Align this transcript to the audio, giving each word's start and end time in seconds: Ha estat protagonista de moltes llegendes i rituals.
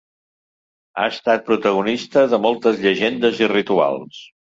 Ha 1.01 1.03
estat 1.15 1.43
protagonista 1.49 2.23
de 2.31 2.39
moltes 2.47 2.81
llegendes 2.87 3.43
i 3.45 3.51
rituals. 3.53 4.23